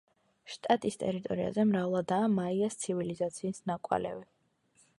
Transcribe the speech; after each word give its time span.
შტატის 0.53 0.95
ტერიტორიაზე 1.03 1.65
მრავლადაა 1.73 2.31
მაიას 2.39 2.79
ცივილიზაციის 2.87 3.63
ნაკვალევი. 3.73 4.27